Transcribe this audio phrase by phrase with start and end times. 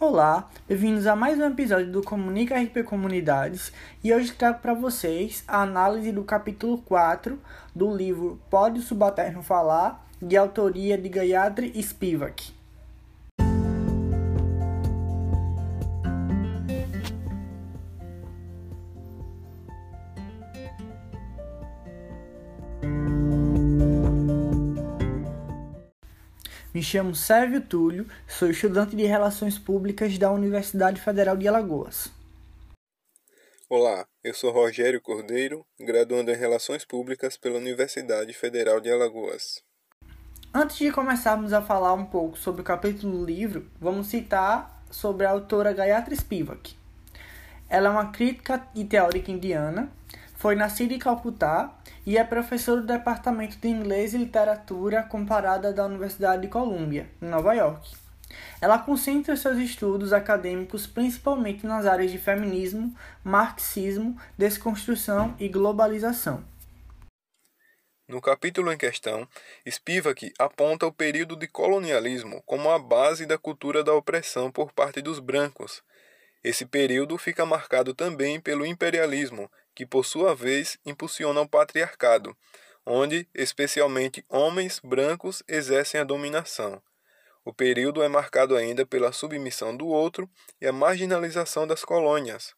[0.00, 3.70] Olá, bem-vindos a mais um episódio do Comunica RP Comunidades
[4.02, 7.38] e hoje trago para vocês a análise do capítulo 4
[7.76, 12.59] do livro Pode o Subalterno Falar, de autoria de Gayatri Spivak.
[26.72, 32.12] Me chamo Sérgio Túlio, sou estudante de Relações Públicas da Universidade Federal de Alagoas.
[33.68, 39.60] Olá, eu sou Rogério Cordeiro, graduando em Relações Públicas pela Universidade Federal de Alagoas.
[40.54, 45.26] Antes de começarmos a falar um pouco sobre o capítulo do livro, vamos citar sobre
[45.26, 46.76] a autora Gayatri Spivak.
[47.68, 49.90] Ela é uma crítica e teórica indiana,
[50.40, 51.70] foi nascida em Calcutá
[52.06, 57.26] e é professora do Departamento de Inglês e Literatura Comparada da Universidade de Columbia, em
[57.26, 57.94] Nova York.
[58.58, 66.42] Ela concentra seus estudos acadêmicos principalmente nas áreas de feminismo, marxismo, desconstrução e globalização.
[68.08, 69.28] No capítulo em questão,
[69.68, 75.02] Spivak aponta o período de colonialismo como a base da cultura da opressão por parte
[75.02, 75.82] dos brancos.
[76.42, 79.50] Esse período fica marcado também pelo imperialismo,
[79.80, 82.36] que por sua vez impulsiona o patriarcado,
[82.84, 86.82] onde especialmente homens brancos exercem a dominação.
[87.46, 90.28] O período é marcado ainda pela submissão do outro
[90.60, 92.54] e a marginalização das colônias.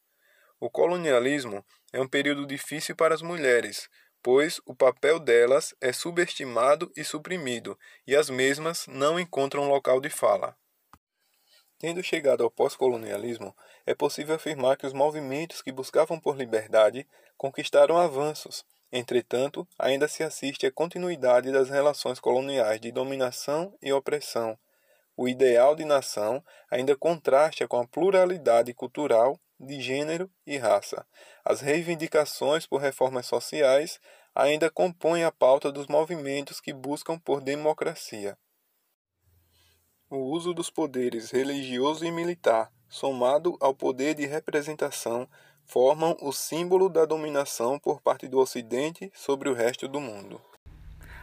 [0.59, 3.89] O colonialismo é um período difícil para as mulheres,
[4.21, 10.09] pois o papel delas é subestimado e suprimido, e as mesmas não encontram local de
[10.09, 10.57] fala.
[11.83, 13.53] Tendo chegado ao pós-colonialismo,
[13.85, 18.65] é possível afirmar que os movimentos que buscavam por liberdade conquistaram avanços.
[18.89, 24.57] Entretanto, ainda se assiste à continuidade das relações coloniais de dominação e opressão.
[25.17, 31.05] O ideal de nação ainda contrasta com a pluralidade cultural, de gênero e raça.
[31.43, 33.99] As reivindicações por reformas sociais
[34.33, 38.37] ainda compõem a pauta dos movimentos que buscam por democracia.
[40.15, 45.27] O uso dos poderes religioso e militar, somado ao poder de representação,
[45.65, 50.39] formam o símbolo da dominação por parte do Ocidente sobre o resto do mundo.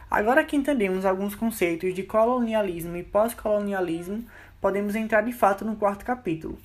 [0.09, 4.27] Agora que entendemos alguns conceitos de colonialismo e pós-colonialismo,
[4.59, 6.59] podemos entrar de fato no quarto capítulo.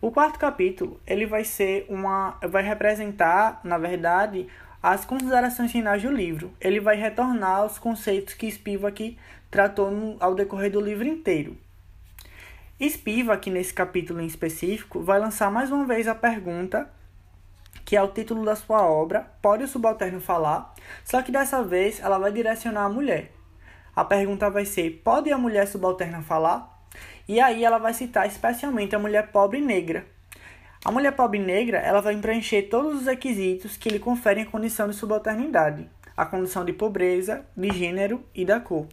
[0.00, 4.48] O quarto capítulo, ele vai ser uma vai representar, na verdade,
[4.82, 6.52] as considerações finais do livro.
[6.60, 9.16] Ele vai retornar aos conceitos que Spivak
[9.56, 11.56] tratou no, ao decorrer do livro inteiro.
[12.78, 16.90] Spivak, nesse capítulo em específico, vai lançar mais uma vez a pergunta,
[17.82, 20.74] que é o título da sua obra, Pode o Subalterno Falar?
[21.02, 23.32] Só que dessa vez ela vai direcionar a mulher.
[23.94, 26.86] A pergunta vai ser: Pode a mulher subalterna falar?
[27.26, 30.06] E aí ela vai citar especialmente a mulher pobre negra.
[30.84, 34.86] A mulher pobre negra ela vai preencher todos os requisitos que lhe conferem a condição
[34.86, 38.86] de subalternidade, a condição de pobreza, de gênero e da cor.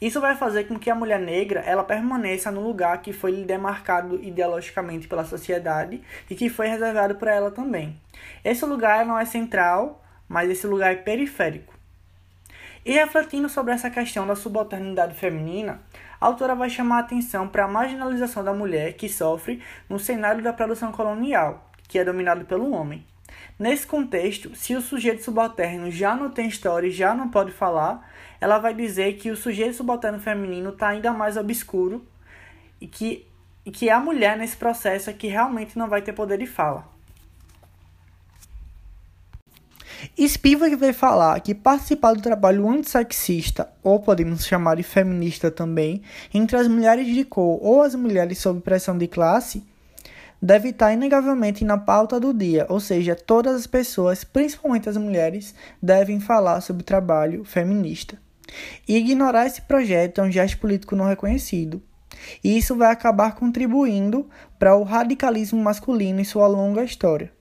[0.00, 3.44] Isso vai fazer com que a mulher negra ela permaneça no lugar que foi lhe
[3.44, 8.00] demarcado ideologicamente pela sociedade e que foi reservado para ela também.
[8.44, 11.74] Esse lugar não é central, mas esse lugar é periférico.
[12.84, 15.80] E refletindo sobre essa questão da subalternidade feminina,
[16.20, 20.42] a autora vai chamar a atenção para a marginalização da mulher que sofre no cenário
[20.42, 23.04] da produção colonial, que é dominado pelo homem.
[23.58, 28.08] Nesse contexto, se o sujeito subalterno já não tem história e já não pode falar,
[28.40, 32.06] ela vai dizer que o sujeito subalterno feminino está ainda mais obscuro
[32.80, 33.26] e que,
[33.66, 36.46] e que é a mulher nesse processo é que realmente não vai ter poder de
[36.46, 36.86] fala.
[40.16, 46.02] Spivak vai falar que participar do trabalho antissexista, ou podemos chamar de feminista também,
[46.32, 49.64] entre as mulheres de cor ou as mulheres sob pressão de classe,
[50.40, 55.54] deve estar inegavelmente na pauta do dia, ou seja, todas as pessoas, principalmente as mulheres,
[55.82, 58.18] devem falar sobre trabalho feminista.
[58.86, 61.82] E ignorar esse projeto é um gesto político não reconhecido.
[62.42, 64.28] E isso vai acabar contribuindo
[64.58, 67.32] para o radicalismo masculino em sua longa história.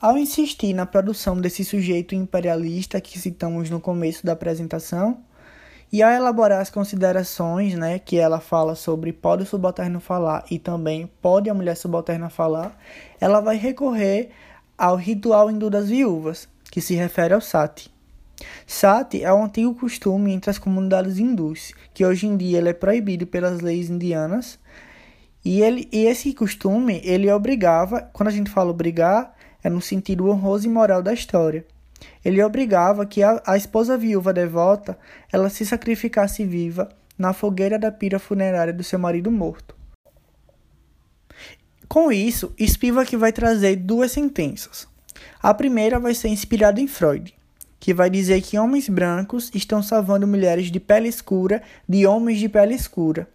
[0.00, 5.22] Ao insistir na produção desse sujeito imperialista que citamos no começo da apresentação,
[5.92, 10.58] e ao elaborar as considerações, né, que ela fala sobre pode o subalterno falar e
[10.58, 12.76] também pode a mulher subalterna falar,
[13.20, 14.30] ela vai recorrer
[14.76, 17.90] ao ritual hindu das viúvas, que se refere ao sati.
[18.66, 22.74] Sati é um antigo costume entre as comunidades hindus, que hoje em dia ele é
[22.74, 24.58] proibido pelas leis indianas.
[25.44, 30.28] E, ele, e esse costume, ele obrigava, quando a gente fala obrigar, é no sentido
[30.28, 31.64] honroso e moral da história.
[32.24, 34.98] Ele obrigava que a, a esposa viúva devota
[35.32, 36.88] ela se sacrificasse viva
[37.18, 39.74] na fogueira da pira funerária do seu marido morto.
[41.88, 44.88] Com isso, Spivak vai trazer duas sentenças.
[45.40, 47.32] A primeira vai ser inspirada em Freud,
[47.78, 52.48] que vai dizer que homens brancos estão salvando mulheres de pele escura de homens de
[52.48, 53.28] pele escura.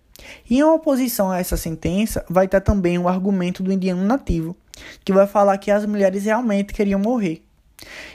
[0.50, 4.56] E em oposição a essa sentença, vai estar também o argumento do indiano nativo,
[5.04, 7.44] que vai falar que as mulheres realmente queriam morrer.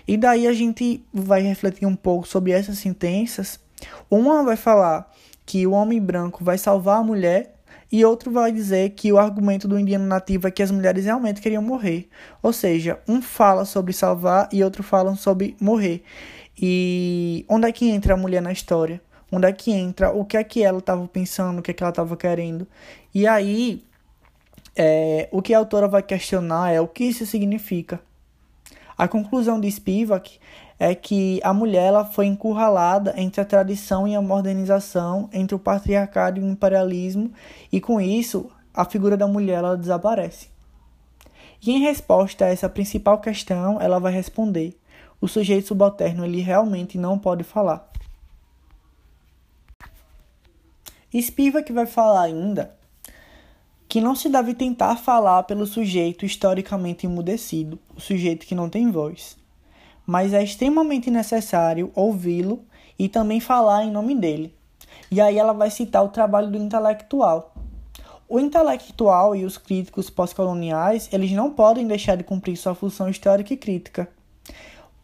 [0.06, 3.60] E daí a gente vai refletir um pouco sobre essas sentenças.
[4.10, 5.12] Uma vai falar
[5.44, 7.54] que o homem branco vai salvar a mulher
[7.90, 11.40] e outro vai dizer que o argumento do indiano nativo é que as mulheres realmente
[11.40, 12.08] queriam morrer.
[12.42, 16.02] Ou seja, um fala sobre salvar e outro fala sobre morrer.
[16.60, 19.00] E onde é que entra a mulher na história?
[19.30, 21.82] Onde é que entra o que é que ela estava pensando, o que é que
[21.82, 22.66] ela estava querendo?
[23.14, 23.84] E aí,
[24.74, 28.00] é, o que a autora vai questionar é o que isso significa.
[28.96, 30.38] A conclusão de Spivak
[30.78, 35.58] é que a mulher ela foi encurralada entre a tradição e a modernização, entre o
[35.58, 37.30] patriarcado e o imperialismo,
[37.70, 40.48] e com isso a figura da mulher ela desaparece.
[41.62, 44.78] E em resposta a essa principal questão, ela vai responder:
[45.20, 47.90] o sujeito subalterno ele realmente não pode falar.
[51.14, 52.75] Spivak vai falar ainda
[53.88, 58.90] que não se deve tentar falar pelo sujeito historicamente emudecido, o sujeito que não tem
[58.90, 59.36] voz
[60.06, 62.64] mas é extremamente necessário ouvi-lo
[62.96, 64.54] e também falar em nome dele.
[65.10, 67.52] E aí ela vai citar o trabalho do intelectual.
[68.28, 73.52] O intelectual e os críticos pós-coloniais, eles não podem deixar de cumprir sua função histórica
[73.52, 74.08] e crítica.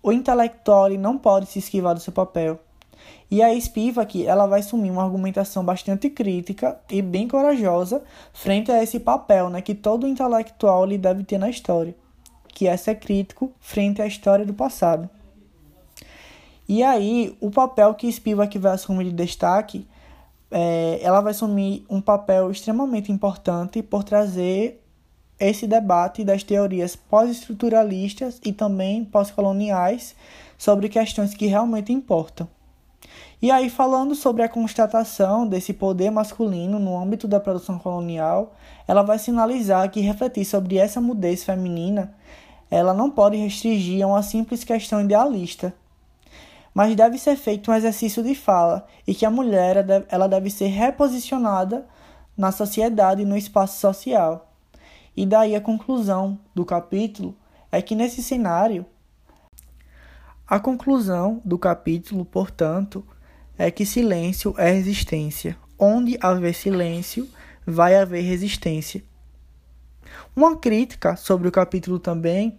[0.03, 2.59] O intelectual ele não pode se esquivar do seu papel.
[3.33, 8.83] E a Spivak, ela vai assumir uma argumentação bastante crítica e bem corajosa frente a
[8.83, 11.95] esse papel né, que todo intelectual ele deve ter na história
[12.53, 15.09] que é ser crítico frente à história do passado.
[16.69, 19.87] E aí, o papel que Spivak vai assumir de destaque,
[20.51, 24.81] é, ela vai assumir um papel extremamente importante por trazer
[25.41, 30.15] esse debate das teorias pós-estruturalistas e também pós-coloniais
[30.57, 32.49] sobre questões que realmente importam.
[33.41, 38.55] E aí, falando sobre a constatação desse poder masculino no âmbito da produção colonial,
[38.87, 42.15] ela vai sinalizar que refletir sobre essa mudez feminina
[42.73, 45.75] ela não pode restringir a uma simples questão idealista,
[46.73, 50.69] mas deve ser feito um exercício de fala e que a mulher ela deve ser
[50.69, 51.87] reposicionada
[52.35, 54.51] na sociedade e no espaço social.
[55.15, 57.37] E daí a conclusão do capítulo
[57.71, 58.87] é que nesse cenário
[60.53, 63.03] a conclusão do capítulo, portanto,
[63.57, 65.57] é que silêncio é resistência.
[65.79, 67.27] Onde haver silêncio,
[67.67, 69.03] vai haver resistência.
[70.37, 72.59] Uma crítica sobre o capítulo também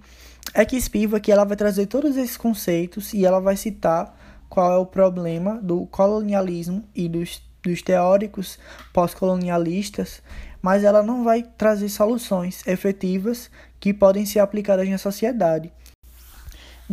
[0.55, 4.17] é que Spivak ela vai trazer todos esses conceitos e ela vai citar
[4.49, 8.57] qual é o problema do colonialismo e dos, dos teóricos
[8.91, 10.23] pós-colonialistas,
[10.63, 15.71] mas ela não vai trazer soluções efetivas que podem ser aplicadas na sociedade.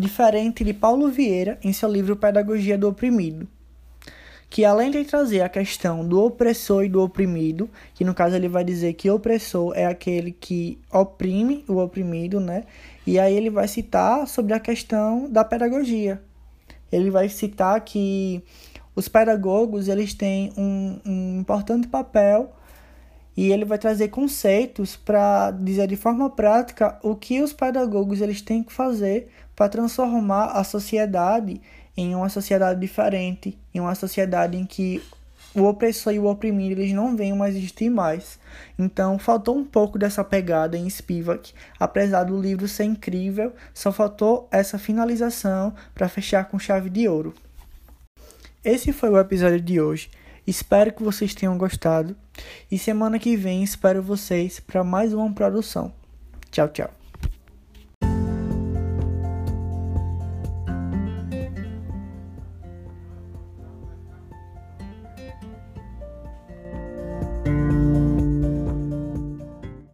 [0.00, 3.46] Diferente de Paulo Vieira em seu livro Pedagogia do Oprimido
[4.50, 8.48] que além de trazer a questão do opressor e do oprimido, que no caso ele
[8.48, 12.64] vai dizer que opressor é aquele que oprime o oprimido, né?
[13.06, 16.20] E aí ele vai citar sobre a questão da pedagogia.
[16.90, 18.42] Ele vai citar que
[18.96, 22.52] os pedagogos eles têm um, um importante papel
[23.40, 28.42] e ele vai trazer conceitos para dizer de forma prática o que os pedagogos eles
[28.42, 31.58] têm que fazer para transformar a sociedade
[31.96, 35.02] em uma sociedade diferente, em uma sociedade em que
[35.54, 38.38] o opressor e o oprimido eles não venham mais existir mais.
[38.78, 44.48] Então faltou um pouco dessa pegada em Spivak, apesar do livro ser incrível, só faltou
[44.50, 47.32] essa finalização para fechar com chave de ouro.
[48.62, 50.10] Esse foi o episódio de hoje.
[50.50, 52.16] Espero que vocês tenham gostado
[52.68, 55.92] e semana que vem espero vocês para mais uma produção.
[56.50, 56.99] Tchau, tchau.